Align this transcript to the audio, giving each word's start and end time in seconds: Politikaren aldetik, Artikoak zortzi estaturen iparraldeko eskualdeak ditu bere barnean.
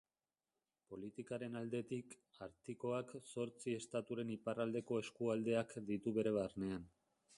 Politikaren 0.93 1.59
aldetik, 1.59 2.15
Artikoak 2.45 3.13
zortzi 3.35 3.77
estaturen 3.83 4.33
iparraldeko 4.37 5.01
eskualdeak 5.05 5.77
ditu 5.91 6.17
bere 6.21 6.33
barnean. 6.41 6.91